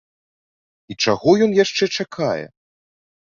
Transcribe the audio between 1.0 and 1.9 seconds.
чаго ён яшчэ